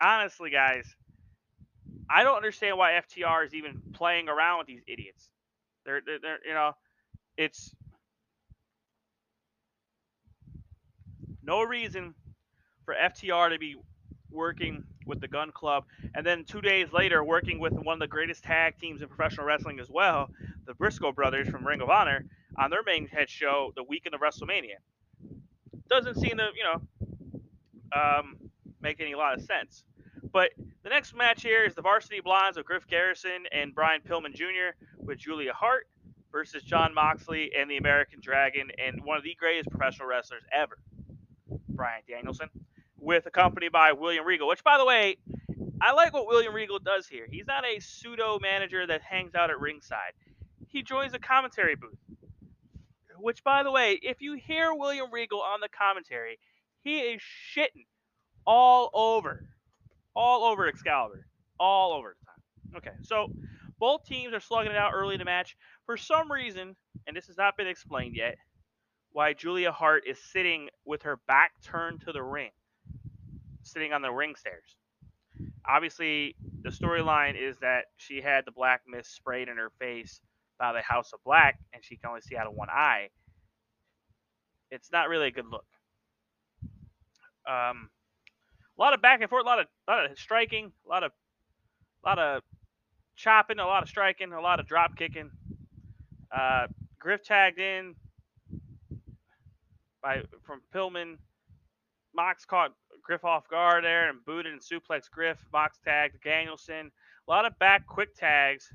honestly, 0.00 0.50
guys, 0.50 0.94
I 2.10 2.22
don't 2.22 2.36
understand 2.36 2.76
why 2.76 2.92
FTR 2.92 3.46
is 3.46 3.54
even 3.54 3.80
playing 3.92 4.28
around 4.28 4.58
with 4.58 4.66
these 4.66 4.82
idiots. 4.86 5.30
They're, 5.84 6.00
they're, 6.04 6.18
they're 6.20 6.38
you 6.46 6.54
know, 6.54 6.72
it's 7.36 7.74
no 11.42 11.62
reason 11.62 12.14
for 12.84 12.94
FTR 12.94 13.50
to 13.50 13.58
be 13.58 13.76
working 14.30 14.84
with 15.06 15.20
the 15.20 15.28
Gun 15.28 15.52
Club, 15.52 15.84
and 16.14 16.26
then 16.26 16.44
two 16.44 16.60
days 16.60 16.92
later 16.92 17.22
working 17.22 17.58
with 17.60 17.72
one 17.72 17.94
of 17.94 18.00
the 18.00 18.06
greatest 18.06 18.42
tag 18.42 18.78
teams 18.78 19.02
in 19.02 19.08
professional 19.08 19.46
wrestling 19.46 19.78
as 19.78 19.90
well, 19.90 20.28
the 20.66 20.74
Briscoe 20.74 21.12
brothers 21.12 21.48
from 21.48 21.66
Ring 21.66 21.80
of 21.80 21.90
Honor, 21.90 22.24
on 22.56 22.70
their 22.70 22.82
main 22.82 23.06
head 23.06 23.28
show 23.28 23.72
the 23.76 23.82
week 23.82 24.06
of 24.06 24.12
the 24.12 24.18
WrestleMania. 24.18 24.76
Doesn't 25.88 26.16
seem 26.16 26.38
to, 26.38 26.48
you 26.56 26.64
know, 26.64 27.40
um, 27.94 28.36
make 28.80 29.00
any 29.00 29.14
lot 29.14 29.34
of 29.34 29.42
sense. 29.42 29.84
But 30.32 30.50
the 30.82 30.90
next 30.90 31.14
match 31.14 31.42
here 31.42 31.64
is 31.64 31.74
the 31.74 31.82
Varsity 31.82 32.20
Blondes 32.20 32.56
of 32.56 32.64
Griff 32.64 32.86
Garrison 32.86 33.44
and 33.52 33.74
Brian 33.74 34.00
Pillman 34.00 34.34
Jr. 34.34 34.76
with 34.98 35.18
Julia 35.18 35.52
Hart 35.52 35.86
versus 36.32 36.62
Jon 36.64 36.92
Moxley 36.92 37.52
and 37.56 37.70
the 37.70 37.76
American 37.76 38.18
Dragon 38.20 38.68
and 38.84 39.04
one 39.04 39.16
of 39.16 39.22
the 39.22 39.36
greatest 39.38 39.70
professional 39.70 40.08
wrestlers 40.08 40.42
ever, 40.52 40.78
Bryan 41.68 42.02
Danielson, 42.08 42.48
with 42.98 43.26
accompanied 43.26 43.70
by 43.70 43.92
William 43.92 44.26
Regal. 44.26 44.48
Which, 44.48 44.64
by 44.64 44.78
the 44.78 44.84
way, 44.84 45.16
I 45.80 45.92
like 45.92 46.12
what 46.12 46.26
William 46.26 46.52
Regal 46.52 46.78
does 46.78 47.06
here. 47.06 47.26
He's 47.30 47.46
not 47.46 47.64
a 47.64 47.78
pseudo 47.80 48.38
manager 48.40 48.86
that 48.86 49.02
hangs 49.02 49.34
out 49.34 49.50
at 49.50 49.60
ringside. 49.60 50.12
He 50.66 50.82
joins 50.82 51.14
a 51.14 51.18
commentary 51.18 51.76
booth. 51.76 51.98
Which, 53.24 53.42
by 53.42 53.62
the 53.62 53.70
way, 53.70 53.98
if 54.02 54.20
you 54.20 54.34
hear 54.34 54.74
William 54.74 55.10
Regal 55.10 55.40
on 55.40 55.60
the 55.60 55.68
commentary, 55.70 56.38
he 56.82 56.98
is 56.98 57.22
shitting 57.22 57.86
all 58.46 58.90
over, 58.92 59.48
all 60.14 60.44
over 60.44 60.68
Excalibur, 60.68 61.26
all 61.58 61.94
over 61.94 62.14
the 62.20 62.26
time. 62.26 62.76
Okay, 62.76 62.96
so 63.00 63.32
both 63.80 64.04
teams 64.04 64.34
are 64.34 64.40
slugging 64.40 64.72
it 64.72 64.76
out 64.76 64.92
early 64.92 65.14
in 65.14 65.20
the 65.20 65.24
match. 65.24 65.56
For 65.86 65.96
some 65.96 66.30
reason, 66.30 66.76
and 67.06 67.16
this 67.16 67.26
has 67.28 67.38
not 67.38 67.56
been 67.56 67.66
explained 67.66 68.14
yet, 68.14 68.36
why 69.12 69.32
Julia 69.32 69.72
Hart 69.72 70.02
is 70.06 70.18
sitting 70.18 70.68
with 70.84 71.04
her 71.04 71.16
back 71.26 71.52
turned 71.62 72.02
to 72.02 72.12
the 72.12 72.22
ring, 72.22 72.50
sitting 73.62 73.94
on 73.94 74.02
the 74.02 74.12
ring 74.12 74.34
stairs. 74.34 74.76
Obviously, 75.66 76.36
the 76.60 76.68
storyline 76.68 77.40
is 77.40 77.56
that 77.60 77.86
she 77.96 78.20
had 78.20 78.44
the 78.44 78.52
black 78.52 78.82
mist 78.86 79.14
sprayed 79.14 79.48
in 79.48 79.56
her 79.56 79.70
face 79.78 80.20
by 80.58 80.72
the 80.72 80.82
House 80.82 81.12
of 81.12 81.20
Black, 81.24 81.58
and 81.72 81.84
she 81.84 81.96
can 81.96 82.08
only 82.08 82.20
see 82.20 82.36
out 82.36 82.46
of 82.46 82.54
one 82.54 82.70
eye. 82.70 83.08
It's 84.70 84.90
not 84.92 85.08
really 85.08 85.28
a 85.28 85.30
good 85.30 85.46
look. 85.46 85.66
Um, 87.46 87.90
a 88.76 88.80
lot 88.80 88.94
of 88.94 89.02
back 89.02 89.20
and 89.20 89.30
forth, 89.30 89.44
a 89.44 89.46
lot 89.46 89.60
of 89.60 89.66
a 89.86 89.92
lot 89.92 90.10
of 90.10 90.18
striking, 90.18 90.72
a 90.86 90.88
lot 90.88 91.04
of 91.04 91.12
a 92.04 92.08
lot 92.08 92.18
of 92.18 92.42
chopping, 93.16 93.58
a 93.58 93.66
lot 93.66 93.82
of 93.82 93.88
striking, 93.88 94.32
a 94.32 94.40
lot 94.40 94.60
of 94.60 94.66
drop 94.66 94.96
kicking. 94.96 95.30
Uh, 96.34 96.66
Griff 96.98 97.22
tagged 97.22 97.58
in 97.58 97.94
by 100.02 100.22
from 100.42 100.60
Pillman. 100.74 101.18
Mox 102.14 102.44
caught 102.44 102.72
Griff 103.02 103.24
off 103.24 103.48
guard 103.48 103.84
there 103.84 104.08
and 104.08 104.24
booted 104.24 104.52
and 104.52 104.60
suplex 104.60 105.10
Griff. 105.10 105.38
Mox 105.52 105.78
tagged 105.84 106.22
Danielson. 106.24 106.90
A 107.26 107.30
lot 107.30 107.44
of 107.44 107.58
back 107.58 107.86
quick 107.86 108.14
tags. 108.16 108.72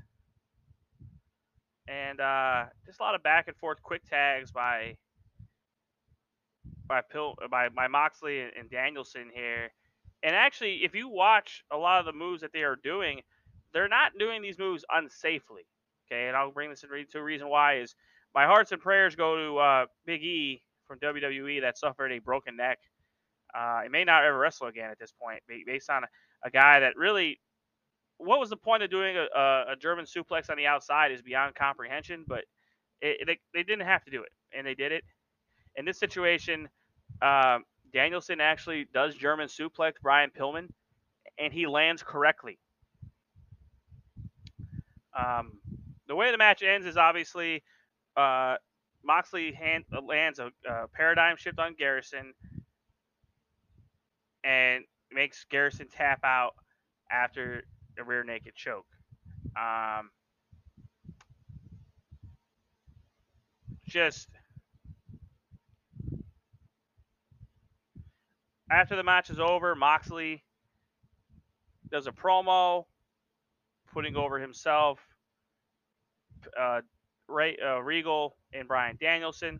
And 1.90 2.20
uh, 2.20 2.66
just 2.86 3.00
a 3.00 3.02
lot 3.02 3.16
of 3.16 3.22
back 3.22 3.48
and 3.48 3.56
forth 3.56 3.82
quick 3.82 4.02
tags 4.08 4.52
by 4.52 4.96
by 6.86 7.00
Pill 7.00 7.34
by, 7.50 7.68
by 7.68 7.88
Moxley 7.88 8.40
and, 8.40 8.52
and 8.58 8.70
Danielson 8.70 9.30
here. 9.34 9.70
And 10.22 10.36
actually, 10.36 10.84
if 10.84 10.94
you 10.94 11.08
watch 11.08 11.64
a 11.72 11.76
lot 11.76 11.98
of 11.98 12.06
the 12.06 12.12
moves 12.12 12.42
that 12.42 12.52
they 12.52 12.62
are 12.62 12.76
doing, 12.76 13.20
they're 13.72 13.88
not 13.88 14.12
doing 14.18 14.40
these 14.40 14.58
moves 14.58 14.84
unsafely. 14.94 15.66
Okay, 16.06 16.28
and 16.28 16.36
I'll 16.36 16.52
bring 16.52 16.70
this 16.70 16.82
to 16.82 17.18
a 17.18 17.22
reason 17.22 17.48
why 17.48 17.78
is 17.78 17.94
my 18.34 18.44
hearts 18.44 18.70
and 18.70 18.80
prayers 18.80 19.16
go 19.16 19.36
to 19.36 19.58
uh, 19.58 19.86
Big 20.06 20.22
E 20.22 20.62
from 20.86 20.98
WWE 21.00 21.60
that 21.62 21.78
suffered 21.78 22.12
a 22.12 22.18
broken 22.20 22.56
neck. 22.56 22.78
Uh, 23.52 23.82
he 23.82 23.88
may 23.88 24.04
not 24.04 24.24
ever 24.24 24.38
wrestle 24.38 24.68
again 24.68 24.90
at 24.90 24.98
this 24.98 25.12
point, 25.12 25.42
based 25.66 25.90
on 25.90 26.04
a, 26.04 26.06
a 26.44 26.50
guy 26.50 26.80
that 26.80 26.96
really. 26.96 27.40
What 28.22 28.38
was 28.38 28.50
the 28.50 28.56
point 28.56 28.82
of 28.82 28.90
doing 28.90 29.16
a, 29.16 29.24
a, 29.72 29.76
German 29.80 30.04
suplex 30.04 30.50
on 30.50 30.58
the 30.58 30.66
outside 30.66 31.10
is 31.10 31.22
beyond 31.22 31.54
comprehension, 31.54 32.24
but 32.28 32.44
it, 33.00 33.26
they, 33.26 33.38
they 33.54 33.62
didn't 33.62 33.86
have 33.86 34.04
to 34.04 34.10
do 34.10 34.22
it, 34.22 34.28
and 34.52 34.66
they 34.66 34.74
did 34.74 34.92
it. 34.92 35.04
In 35.76 35.86
this 35.86 35.98
situation, 35.98 36.68
uh, 37.22 37.60
Danielson 37.94 38.40
actually 38.40 38.86
does 38.92 39.14
German 39.14 39.48
suplex 39.48 39.94
Brian 40.02 40.30
Pillman, 40.38 40.68
and 41.38 41.50
he 41.50 41.66
lands 41.66 42.02
correctly. 42.02 42.58
Um, 45.18 45.58
the 46.06 46.14
way 46.14 46.30
the 46.30 46.38
match 46.38 46.62
ends 46.62 46.86
is 46.86 46.98
obviously 46.98 47.62
uh, 48.16 48.56
Moxley 49.02 49.52
hand, 49.52 49.84
uh, 49.96 50.02
lands 50.02 50.38
a, 50.38 50.50
a, 50.68 50.88
paradigm 50.88 51.36
shift 51.36 51.58
on 51.58 51.74
Garrison 51.74 52.34
and 54.44 54.84
makes 55.10 55.44
Garrison 55.50 55.88
tap 55.88 56.20
out 56.22 56.54
after 57.10 57.64
a 57.98 58.04
rear 58.04 58.24
naked 58.24 58.54
choke. 58.54 58.86
Um, 59.56 60.10
just 63.86 64.28
after 68.70 68.96
the 68.96 69.02
match 69.02 69.30
is 69.30 69.40
over, 69.40 69.74
Moxley 69.74 70.44
does 71.90 72.06
a 72.06 72.12
promo 72.12 72.84
putting 73.92 74.16
over 74.16 74.38
himself, 74.38 75.00
uh, 76.58 76.80
Ray, 77.28 77.56
uh, 77.64 77.80
Regal, 77.80 78.36
and 78.52 78.68
Bryan 78.68 78.96
Danielson. 79.00 79.58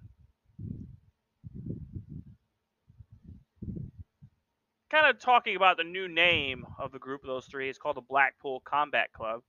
Kind 4.90 5.06
of 5.06 5.20
talking 5.20 5.54
about 5.54 5.76
the 5.76 5.84
new 5.84 6.08
name 6.08 6.66
of 6.76 6.90
the 6.90 6.98
group 6.98 7.22
of 7.22 7.28
those 7.28 7.46
three. 7.46 7.68
It's 7.68 7.78
called 7.78 7.96
the 7.96 8.00
Blackpool 8.00 8.60
Combat 8.64 9.12
Club. 9.12 9.42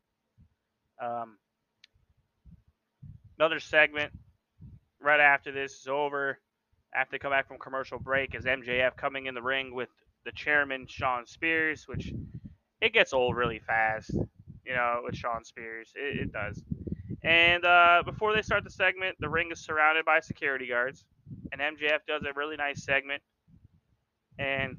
Um, 1.02 1.38
another 3.40 3.60
segment 3.60 4.14
right 5.02 5.20
after 5.20 5.52
this 5.52 5.74
is 5.80 5.88
over 5.88 6.38
after 6.94 7.14
they 7.14 7.20
come 7.20 7.32
back 7.32 7.48
from 7.48 7.58
commercial 7.58 7.98
break 7.98 8.36
is 8.36 8.46
MJF 8.46 8.96
coming 8.96 9.26
in 9.26 9.34
the 9.34 9.42
ring 9.42 9.74
with 9.74 9.90
the 10.26 10.32
chairman 10.32 10.86
Shawn 10.88 11.26
Spears, 11.26 11.88
which 11.88 12.14
it 12.80 12.94
gets 12.94 13.12
old 13.12 13.36
really 13.36 13.60
fast, 13.60 14.12
you 14.12 14.74
know, 14.76 15.02
with 15.04 15.16
Shawn 15.16 15.44
Spears. 15.44 15.92
It, 15.96 16.20
it 16.20 16.32
does. 16.32 16.62
And 17.24 17.66
uh, 17.66 18.04
before 18.06 18.36
they 18.36 18.44
start 18.44 18.64
the 18.64 18.70
segment, 18.70 19.16
the 19.20 19.30
ring 19.30 19.50
is 19.52 19.60
surrounded 19.60 20.06
by 20.06 20.20
security 20.20 20.68
guards, 20.68 21.04
and 21.52 21.62
MJF 21.62 22.00
does 22.08 22.22
a 22.30 22.34
really 22.34 22.58
nice 22.58 22.84
segment. 22.84 23.24
And 24.38 24.78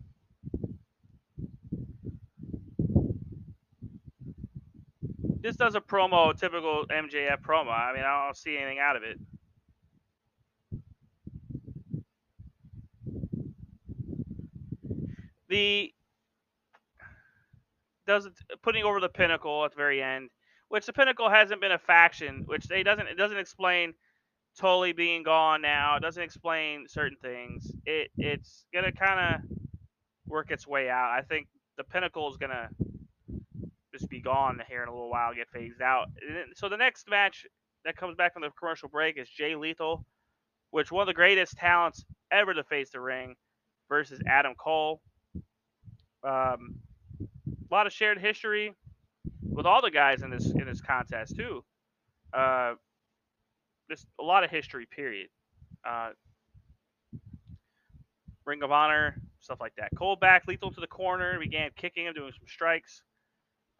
this 5.43 5.57
does 5.57 5.75
a 5.75 5.81
promo, 5.81 6.39
typical 6.39 6.87
MJF 6.87 7.43
promo. 7.43 7.71
I 7.71 7.93
mean, 7.93 8.05
I 8.05 8.25
don't 8.25 8.37
see 8.37 8.57
anything 8.57 8.79
out 8.79 8.97
of 8.97 9.03
it. 9.03 9.19
The 15.49 15.93
does 18.07 18.29
putting 18.63 18.85
over 18.85 19.01
the 19.01 19.09
pinnacle 19.09 19.65
at 19.65 19.73
the 19.73 19.77
very 19.77 20.03
end, 20.03 20.31
which 20.69 20.87
the 20.87 20.93
pinnacle 20.93 21.29
hasn't 21.29 21.61
been 21.61 21.73
a 21.73 21.79
faction, 21.79 22.45
which 22.47 22.69
they 22.69 22.83
doesn't 22.83 23.07
it 23.07 23.19
doesn't 23.19 23.39
explain 23.39 23.93
Tully 24.57 24.93
being 24.93 25.23
gone 25.23 25.61
now. 25.61 25.97
It 25.97 26.01
doesn't 26.01 26.23
explain 26.23 26.87
certain 26.89 27.19
things. 27.21 27.71
It 27.85 28.11
it's 28.17 28.65
gonna 28.73 28.93
kind 28.93 29.35
of 29.35 29.41
work 30.27 30.51
its 30.51 30.67
way 30.67 30.89
out. 30.89 31.11
I 31.11 31.23
think 31.23 31.49
the 31.77 31.85
pinnacle 31.85 32.31
is 32.31 32.39
gonna 32.39 32.71
just 33.93 34.09
be 34.09 34.21
gone 34.21 34.61
here 34.69 34.83
in 34.83 34.89
a 34.89 34.93
little 34.93 35.11
while, 35.11 35.35
get 35.35 35.49
phased 35.51 35.83
out. 35.83 36.09
So 36.55 36.69
the 36.69 36.77
next 36.77 37.09
match 37.09 37.47
that 37.85 37.97
comes 37.97 38.17
back 38.17 38.33
from 38.33 38.43
the 38.43 38.51
commercial 38.59 38.89
break 38.89 39.19
is 39.19 39.29
Jay 39.29 39.55
Lethal, 39.55 40.05
which 40.71 40.91
one 40.91 41.03
of 41.03 41.07
the 41.07 41.15
greatest 41.15 41.57
talents 41.57 42.05
ever 42.31 42.55
to 42.55 42.65
face 42.65 42.91
the 42.91 43.01
ring, 43.01 43.35
versus 43.89 44.21
Adam 44.27 44.55
Cole. 44.55 45.03
Um, 46.25 46.77
a 47.21 47.75
lot 47.75 47.87
of 47.87 47.93
shared 47.93 48.19
history 48.19 48.75
with 49.43 49.67
all 49.67 49.83
the 49.83 49.91
guys 49.91 50.23
in 50.23 50.31
this 50.31 50.47
in 50.47 50.65
this 50.67 50.81
contest 50.81 51.37
too. 51.37 51.63
Uh, 52.33 52.75
just 53.91 54.07
a 54.19 54.23
lot 54.23 54.45
of 54.45 54.51
history. 54.51 54.87
Period. 54.87 55.29
Uh, 55.87 56.11
Ring 58.47 58.63
of 58.63 58.73
Honor, 58.73 59.21
stuff 59.41 59.61
like 59.61 59.75
that. 59.77 59.91
Cole 59.97 60.17
back, 60.17 60.45
Lethal 60.49 60.73
to 60.73 60.81
the 60.81 60.87
corner, 60.87 61.39
began 61.39 61.71
kicking 61.77 62.07
him, 62.07 62.15
doing 62.15 62.33
some 62.33 62.49
strikes. 62.49 63.03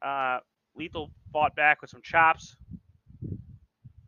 Uh, 0.05 0.39
Lethal 0.77 1.11
fought 1.33 1.55
back 1.55 1.81
with 1.81 1.91
some 1.91 2.03
chops. 2.03 2.57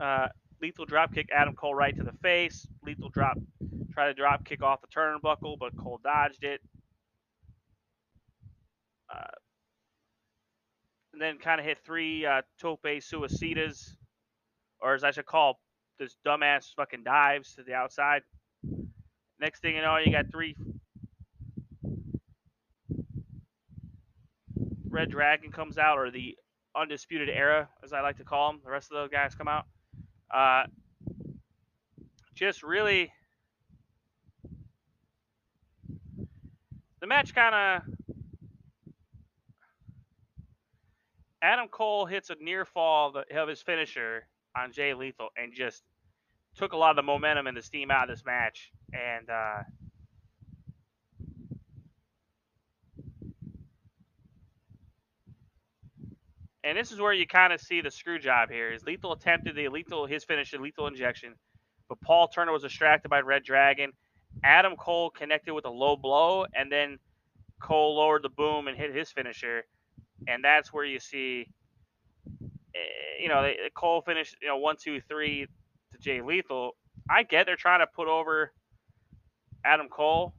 Uh, 0.01 0.29
Lethal 0.61 0.87
drop 0.87 1.15
kick 1.15 1.29
Adam 1.35 1.55
Cole 1.55 1.75
right 1.75 1.97
to 1.97 2.03
the 2.03 2.13
face. 2.23 2.67
Lethal 2.85 3.11
drop, 3.11 3.37
try 3.93 4.07
to 4.07 4.15
drop 4.15 4.45
kick 4.45 4.63
off 4.63 4.81
the 4.81 4.89
turnbuckle, 4.89 5.59
but 5.59 5.77
Cole 5.77 6.01
dodged 6.03 6.43
it. 6.43 6.61
Uh, 9.15 9.35
and 11.13 11.23
then 11.23 11.39
kind 11.39 11.61
of 11.61 11.67
hit 11.67 11.79
three 11.85 12.27
uh, 12.27 12.43
tope 12.59 12.83
suicidas, 12.83 13.95
or 14.81 14.95
as 14.95 15.05
I 15.05 15.13
should 15.13 15.27
call 15.27 15.61
this 15.99 16.17
dumbass 16.27 16.75
fucking 16.75 17.05
dives 17.05 17.55
to 17.55 17.63
the 17.63 17.75
outside. 17.75 18.23
Next 19.41 19.61
thing 19.61 19.77
you 19.77 19.83
know, 19.83 19.97
you 19.99 20.11
got 20.11 20.31
three 20.31 20.57
Red 24.95 25.11
Dragon 25.11 25.51
comes 25.51 25.77
out, 25.77 25.99
or 25.99 26.11
the 26.11 26.39
Undisputed 26.77 27.29
Era, 27.29 27.69
as 27.83 27.93
I 27.93 28.01
like 28.01 28.19
to 28.19 28.25
call 28.25 28.53
them. 28.53 28.61
The 28.65 28.71
rest 28.71 28.91
of 28.93 28.97
those 28.97 29.11
guys 29.11 29.35
come 29.35 29.49
out. 29.49 29.67
Uh, 30.31 30.65
just 32.35 32.63
really, 32.63 33.13
the 37.01 37.07
match 37.07 37.35
kind 37.35 37.55
of. 37.55 37.95
Adam 41.43 41.69
Cole 41.69 42.07
hits 42.07 42.31
a 42.31 42.37
near 42.41 42.65
fall 42.65 43.15
of 43.17 43.49
his 43.49 43.61
finisher 43.61 44.27
on 44.57 44.73
Jay 44.73 44.95
Lethal 44.95 45.29
and 45.37 45.53
just 45.53 45.83
took 46.57 46.73
a 46.73 46.77
lot 46.77 46.91
of 46.91 46.97
the 46.97 47.03
momentum 47.03 47.47
and 47.47 47.57
the 47.57 47.63
steam 47.63 47.91
out 47.91 48.09
of 48.09 48.17
this 48.17 48.25
match. 48.25 48.71
And 48.93 49.29
uh, 49.29 49.63
And 56.65 56.79
this 56.79 56.91
is 56.91 56.99
where 56.99 57.13
you 57.13 57.27
kind 57.27 57.53
of 57.53 57.61
see 57.61 57.83
the 57.83 57.91
screw 57.91 58.19
job 58.19 58.51
here. 58.51 58.73
Is 58.73 58.85
Lethal 58.85 59.13
attempted 59.13 59.55
the 59.55 59.69
lethal 59.69 60.07
his 60.07 60.25
finish, 60.25 60.51
the 60.51 60.59
lethal 60.59 60.87
injection, 60.87 61.35
but 61.91 62.01
Paul 62.01 62.27
Turner 62.29 62.53
was 62.53 62.63
distracted 62.63 63.11
by 63.11 63.21
Red 63.21 63.45
Dragon. 63.45 63.93
Adam 64.43 64.75
Cole 64.77 65.11
connected 65.11 65.53
with 65.53 65.67
a 65.67 65.71
low 65.71 65.95
blow, 65.95 66.47
and 66.55 66.73
then 66.73 66.99
Cole 67.61 67.97
lowered 67.97 68.23
the 68.23 68.31
boom 68.31 68.67
and 68.67 68.77
hit 68.77 68.95
his 68.95 69.13
finisher, 69.13 69.65
and 70.27 70.43
that's 70.43 70.73
where 70.73 70.87
you 70.87 70.99
see, 70.99 71.47
eh, 72.75 73.23
you 73.23 73.29
know, 73.29 73.53
Cole 73.75 74.01
finished, 74.01 74.37
you 74.41 74.49
know, 74.49 74.57
one, 74.57 74.77
two, 74.83 75.01
three 75.03 75.47
to 75.93 75.99
Jay 75.99 76.23
Lethal. 76.23 76.77
I 77.11 77.25
get 77.25 77.45
they're 77.45 77.57
trying 77.57 77.81
to 77.81 77.87
put 77.87 78.09
over 78.09 78.53
Adam 79.67 79.89
Cole, 79.89 80.35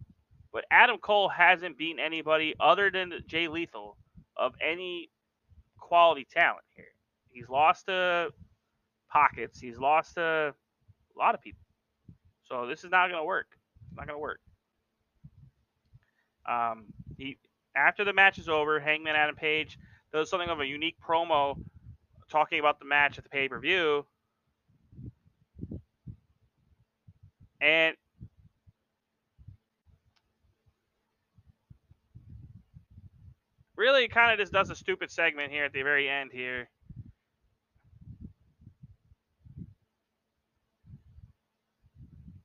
but 0.51 0.65
Adam 0.71 0.97
Cole 0.97 1.29
hasn't 1.29 1.77
beaten 1.77 1.99
anybody 1.99 2.55
other 2.59 2.89
than 2.89 3.13
Jay 3.27 3.47
Lethal 3.47 3.95
of 4.35 4.53
any 4.59 5.09
quality 5.85 6.25
talent 6.25 6.65
here. 6.75 6.85
He's 7.29 7.47
lost 7.47 7.85
to 7.85 8.33
pockets. 9.11 9.59
He's 9.59 9.77
lost 9.77 10.15
to 10.15 10.53
a 10.53 11.19
lot 11.19 11.35
of 11.35 11.41
people. 11.41 11.61
So 12.43 12.65
this 12.65 12.83
is 12.83 12.89
not 12.89 13.07
going 13.09 13.21
to 13.21 13.25
work. 13.25 13.47
It's 13.87 13.95
not 13.95 14.07
going 14.07 14.17
to 14.17 14.21
work. 14.21 14.39
Um, 16.47 16.85
he 17.17 17.37
after 17.75 18.03
the 18.03 18.13
match 18.13 18.39
is 18.39 18.49
over, 18.49 18.79
Hangman 18.79 19.15
Adam 19.15 19.35
Page 19.35 19.77
does 20.11 20.29
something 20.29 20.49
of 20.49 20.59
a 20.59 20.65
unique 20.65 20.95
promo 21.05 21.55
talking 22.29 22.59
about 22.59 22.79
the 22.79 22.85
match 22.85 23.17
at 23.17 23.23
the 23.23 23.29
pay 23.29 23.47
per 23.47 23.59
view. 23.59 24.05
And 27.61 27.95
kind 34.11 34.31
of 34.31 34.39
just 34.39 34.51
does 34.51 34.69
a 34.69 34.75
stupid 34.75 35.11
segment 35.11 35.51
here 35.51 35.65
at 35.65 35.73
the 35.73 35.81
very 35.81 36.09
end 36.09 36.31
here. 36.33 36.69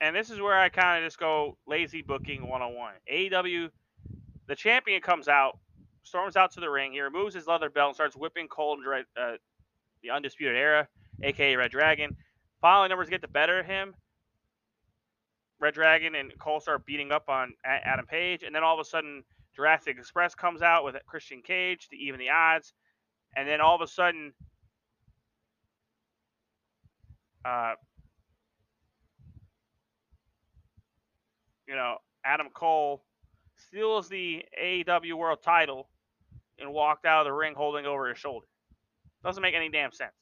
And 0.01 0.17
this 0.17 0.31
is 0.31 0.41
where 0.41 0.59
I 0.59 0.71
kind 0.71 1.05
of 1.05 1.07
just 1.07 1.19
go 1.19 1.59
lazy 1.67 2.01
booking 2.01 2.49
101. 2.49 2.95
AEW, 3.13 3.71
the 4.47 4.57
champion 4.57 5.03
comes 5.03 5.29
out, 5.29 5.59
storms 6.05 6.37
out 6.37 6.53
to 6.53 6.61
the 6.61 6.71
ring. 6.71 6.93
He 6.93 7.01
removes 7.01 7.35
his 7.35 7.47
leather 7.47 7.69
belt 7.69 7.91
and 7.91 7.95
starts 7.95 8.17
whipping 8.17 8.49
Cole 8.49 8.79
and 8.79 9.05
uh, 9.19 9.37
the 10.03 10.11
Undisputed 10.11 10.57
Era, 10.57 10.89
aka 11.23 11.55
Red 11.55 11.71
Dragon. 11.71 12.17
Following 12.63 12.89
numbers 12.89 13.11
get 13.11 13.21
the 13.21 13.29
better 13.29 13.61
of 13.61 13.67
him. 13.67 13.95
Red 15.61 15.75
Dragon 15.75 16.15
and 16.15 16.33
Cole 16.39 16.61
start 16.61 16.87
beating 16.87 17.13
up 17.13 17.29
on 17.29 17.53
Adam 17.65 18.07
Page, 18.07 18.43
and 18.43 18.55
then 18.55 18.65
all 18.65 18.75
of 18.75 18.81
a 18.81 18.89
sudden 18.89 19.23
Jurassic 19.61 19.99
Express 19.99 20.35
comes 20.35 20.63
out 20.63 20.85
with 20.85 20.97
Christian 21.07 21.43
Cage 21.43 21.89
to 21.91 21.97
even 21.97 22.19
the 22.19 22.31
odds, 22.31 22.73
and 23.37 23.47
then 23.47 23.61
all 23.61 23.75
of 23.75 23.83
a 23.83 23.87
sudden, 23.87 24.33
uh, 27.45 27.75
you 31.69 31.75
know, 31.75 31.99
Adam 32.25 32.49
Cole 32.55 33.05
steals 33.55 34.09
the 34.09 34.43
AEW 34.59 35.13
World 35.13 35.43
Title 35.43 35.91
and 36.59 36.73
walked 36.73 37.05
out 37.05 37.21
of 37.21 37.27
the 37.27 37.33
ring 37.35 37.53
holding 37.55 37.85
over 37.85 38.09
his 38.09 38.17
shoulder. 38.17 38.47
Doesn't 39.23 39.43
make 39.43 39.55
any 39.55 39.69
damn 39.69 39.93
sense. 39.93 40.15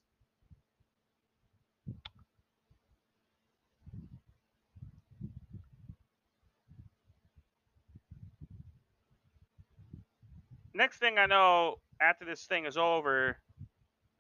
Next 10.79 10.99
thing 10.99 11.19
I 11.19 11.27
know, 11.27 11.75
after 12.01 12.25
this 12.25 12.45
thing 12.45 12.64
is 12.64 12.77
over, 12.77 13.37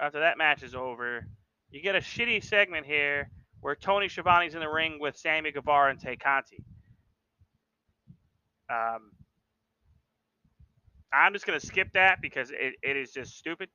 after 0.00 0.20
that 0.20 0.36
match 0.36 0.62
is 0.62 0.74
over, 0.74 1.24
you 1.70 1.80
get 1.80 1.94
a 1.94 2.00
shitty 2.00 2.44
segment 2.44 2.84
here 2.84 3.30
where 3.60 3.76
Tony 3.76 4.08
Schiavone's 4.08 4.54
in 4.54 4.60
the 4.60 4.68
ring 4.68 4.98
with 5.00 5.16
Sammy 5.16 5.52
Guevara 5.52 5.90
and 5.90 6.00
Tay 6.00 6.16
Conti. 6.16 6.64
Um, 8.68 9.12
I'm 11.12 11.32
just 11.32 11.46
gonna 11.46 11.60
skip 11.60 11.92
that 11.94 12.20
because 12.20 12.50
it, 12.50 12.74
it 12.82 12.96
is 12.96 13.12
just 13.12 13.38
stupid. 13.38 13.68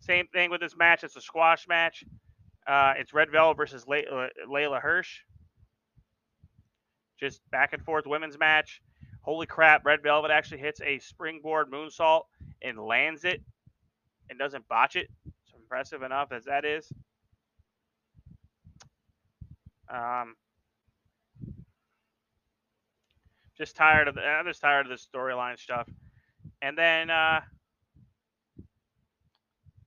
Same 0.00 0.26
thing 0.28 0.50
with 0.50 0.60
this 0.60 0.76
match. 0.76 1.04
It's 1.04 1.16
a 1.16 1.20
squash 1.20 1.68
match. 1.68 2.04
Uh, 2.66 2.94
it's 2.96 3.12
Red 3.12 3.30
Velvet 3.30 3.56
versus 3.56 3.84
Leyla, 3.84 4.28
Leyla 4.50 4.80
Hirsch. 4.80 5.20
Just 7.20 7.40
back 7.50 7.74
and 7.74 7.82
forth 7.82 8.06
women's 8.06 8.38
match. 8.38 8.80
Holy 9.24 9.46
crap, 9.46 9.86
Red 9.86 10.02
Velvet 10.02 10.30
actually 10.30 10.58
hits 10.58 10.82
a 10.82 10.98
springboard 10.98 11.70
moonsault 11.70 12.24
and 12.60 12.78
lands 12.78 13.24
it 13.24 13.42
and 14.28 14.38
doesn't 14.38 14.68
botch 14.68 14.96
it. 14.96 15.08
It's 15.24 15.54
impressive 15.58 16.02
enough 16.02 16.30
as 16.30 16.44
that 16.44 16.66
is. 16.66 16.92
Um, 19.88 20.34
just 23.56 23.76
tired 23.76 24.08
of 24.08 24.14
the, 24.14 24.20
I'm 24.20 24.44
just 24.44 24.60
tired 24.60 24.86
of 24.86 24.90
the 24.90 25.18
storyline 25.18 25.58
stuff. 25.58 25.88
And 26.60 26.76
then 26.76 27.08
uh, 27.08 27.40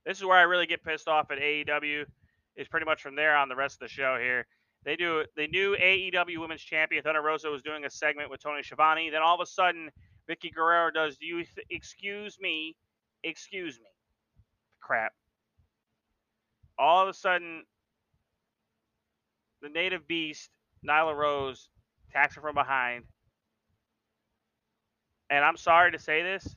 this 0.04 0.18
is 0.18 0.26
where 0.26 0.38
I 0.38 0.44
really 0.44 0.66
get 0.66 0.84
pissed 0.84 1.08
off 1.08 1.30
at 1.30 1.38
AEW. 1.38 2.06
Is 2.56 2.68
pretty 2.68 2.88
much 2.88 3.04
from 3.04 3.16
there 3.16 3.38
on 3.38 3.50
the 3.50 3.56
rest 3.56 3.76
of 3.76 3.82
the 3.82 3.88
show 3.88 4.18
here. 4.20 4.48
They 4.88 4.96
do 4.96 5.26
the 5.36 5.48
new 5.48 5.76
AEW 5.76 6.40
Women's 6.40 6.62
Champion 6.62 7.04
Thunder 7.04 7.22
Rosa 7.22 7.50
was 7.50 7.62
doing 7.62 7.84
a 7.84 7.90
segment 7.90 8.30
with 8.30 8.42
Tony 8.42 8.64
Schiavone. 8.64 9.10
Then 9.10 9.22
all 9.22 9.36
of 9.36 9.42
a 9.42 9.46
sudden, 9.46 9.92
Vickie 10.30 10.54
Guerrero 10.56 10.92
does. 10.92 11.18
Do 11.18 11.26
You 11.26 11.44
th- 11.44 11.68
excuse 11.70 12.38
me, 12.40 12.74
excuse 13.22 13.78
me, 13.82 13.90
crap. 14.80 15.12
All 16.80 17.04
of 17.04 17.10
a 17.10 17.14
sudden, 17.14 17.66
the 19.62 19.68
native 19.68 20.08
beast 20.08 20.52
Nyla 20.88 21.14
Rose 21.18 21.68
attacks 22.10 22.36
her 22.36 22.42
from 22.42 22.56
behind. 22.56 23.04
And 25.30 25.44
I'm 25.44 25.58
sorry 25.58 25.92
to 25.92 26.00
say 26.00 26.24
this, 26.24 26.56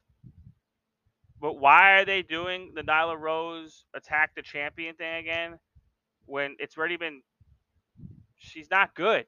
but 1.40 1.58
why 1.58 1.94
are 1.94 2.04
they 2.04 2.22
doing 2.22 2.74
the 2.76 2.82
Nyla 2.82 3.18
Rose 3.18 3.86
attack 3.92 4.36
the 4.36 4.42
champion 4.42 4.94
thing 4.94 5.16
again 5.16 5.58
when 6.26 6.54
it's 6.60 6.78
already 6.78 6.96
been 6.96 7.22
she's 8.40 8.70
not 8.70 8.94
good. 8.94 9.26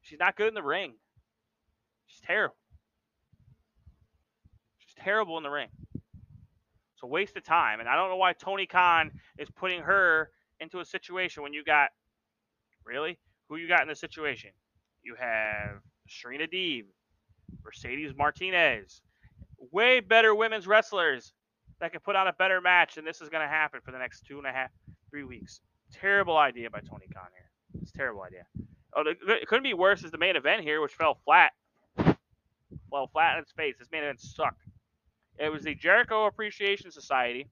She's 0.00 0.18
not 0.18 0.36
good 0.36 0.48
in 0.48 0.54
the 0.54 0.62
ring. 0.62 0.94
She's 2.06 2.20
terrible. 2.20 2.56
She's 4.78 4.94
terrible 4.96 5.36
in 5.36 5.42
the 5.42 5.50
ring. 5.50 5.68
It's 5.94 7.02
a 7.02 7.06
waste 7.06 7.36
of 7.36 7.44
time. 7.44 7.80
And 7.80 7.88
I 7.88 7.96
don't 7.96 8.08
know 8.08 8.16
why 8.16 8.32
Tony 8.32 8.66
Khan 8.66 9.10
is 9.38 9.48
putting 9.50 9.82
her 9.82 10.30
into 10.60 10.80
a 10.80 10.84
situation 10.84 11.42
when 11.42 11.52
you 11.52 11.64
got 11.64 11.90
really 12.84 13.18
who 13.48 13.56
you 13.56 13.68
got 13.68 13.82
in 13.82 13.88
the 13.88 13.96
situation. 13.96 14.50
You 15.02 15.14
have 15.18 15.80
Serena 16.08 16.46
Deeb, 16.46 16.84
Mercedes 17.64 18.12
Martinez, 18.16 19.02
way 19.72 20.00
better 20.00 20.34
women's 20.34 20.66
wrestlers 20.66 21.32
that 21.80 21.92
can 21.92 22.00
put 22.00 22.16
on 22.16 22.28
a 22.28 22.32
better 22.32 22.60
match 22.60 22.94
than 22.94 23.04
this 23.04 23.20
is 23.20 23.28
going 23.28 23.42
to 23.42 23.48
happen 23.48 23.80
for 23.84 23.90
the 23.90 23.98
next 23.98 24.24
two 24.26 24.38
and 24.38 24.46
a 24.46 24.52
half, 24.52 24.70
three 25.10 25.24
weeks. 25.24 25.60
Terrible 25.92 26.36
idea 26.36 26.70
by 26.70 26.80
Tony 26.80 27.06
Khan 27.12 27.28
here. 27.34 27.43
Terrible 27.96 28.22
idea. 28.22 28.44
Oh, 28.96 29.04
it 29.06 29.48
couldn't 29.48 29.64
be 29.64 29.74
worse 29.74 30.04
as 30.04 30.10
the 30.10 30.18
main 30.18 30.36
event 30.36 30.62
here, 30.62 30.80
which 30.80 30.94
fell 30.94 31.18
flat. 31.24 31.52
fell 31.96 33.08
flat 33.12 33.36
in 33.36 33.42
its 33.42 33.52
face. 33.52 33.76
This 33.78 33.88
main 33.90 34.02
event 34.02 34.20
sucked. 34.20 34.62
It 35.38 35.50
was 35.50 35.62
the 35.62 35.74
Jericho 35.74 36.26
Appreciation 36.26 36.90
Society 36.92 37.48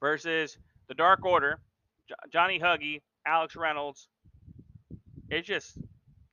versus 0.00 0.58
the 0.88 0.94
Dark 0.94 1.24
Order, 1.24 1.60
Johnny 2.32 2.58
Huggy, 2.58 3.00
Alex 3.26 3.54
Reynolds. 3.54 4.08
It's 5.30 5.46
just 5.46 5.78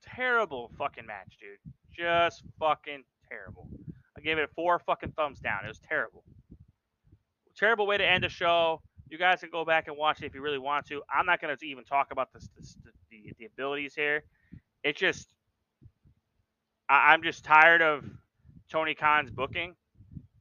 terrible 0.02 0.70
fucking 0.78 1.06
match, 1.06 1.36
dude. 1.40 1.72
Just 1.92 2.42
fucking 2.58 3.04
terrible. 3.28 3.68
I 4.16 4.20
gave 4.20 4.38
it 4.38 4.50
four 4.54 4.78
fucking 4.80 5.12
thumbs 5.12 5.40
down. 5.40 5.64
It 5.64 5.68
was 5.68 5.80
terrible. 5.80 6.24
terrible 7.56 7.86
way 7.86 7.98
to 7.98 8.06
end 8.06 8.24
a 8.24 8.28
show. 8.28 8.82
You 9.08 9.18
guys 9.18 9.40
can 9.40 9.50
go 9.50 9.64
back 9.64 9.88
and 9.88 9.96
watch 9.96 10.22
it 10.22 10.26
if 10.26 10.34
you 10.34 10.40
really 10.40 10.58
want 10.58 10.86
to. 10.86 11.02
I'm 11.14 11.26
not 11.26 11.40
going 11.40 11.56
to 11.56 11.66
even 11.66 11.84
talk 11.84 12.08
about 12.10 12.32
this, 12.32 12.48
this, 12.58 12.76
the, 13.10 13.32
the 13.38 13.44
abilities 13.46 13.94
here. 13.94 14.24
It's 14.82 14.98
just, 14.98 15.28
I, 16.88 17.12
I'm 17.12 17.22
just 17.22 17.44
tired 17.44 17.82
of 17.82 18.04
Tony 18.70 18.94
Khan's 18.94 19.30
booking, 19.30 19.74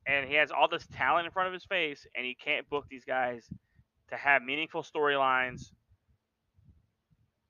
and 0.07 0.27
he 0.27 0.35
has 0.35 0.51
all 0.51 0.67
this 0.67 0.87
talent 0.93 1.25
in 1.25 1.31
front 1.31 1.47
of 1.47 1.53
his 1.53 1.65
face, 1.65 2.07
and 2.15 2.25
he 2.25 2.35
can't 2.35 2.69
book 2.69 2.85
these 2.89 3.05
guys 3.05 3.47
to 4.09 4.15
have 4.15 4.41
meaningful 4.41 4.83
storylines 4.83 5.71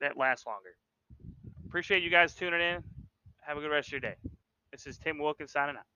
that 0.02 0.18
last 0.18 0.46
longer. 0.46 0.76
Appreciate 1.68 2.04
you 2.04 2.10
guys 2.10 2.34
tuning 2.36 2.62
in. 2.62 2.84
Have 3.42 3.58
a 3.58 3.62
good 3.62 3.72
rest 3.72 3.90
of 3.90 3.94
your 3.94 4.02
day. 4.02 4.16
This 4.72 4.88
is 4.88 4.98
Tim 4.98 5.20
Wilkins 5.20 5.52
signing 5.52 5.76
out. 5.78 5.93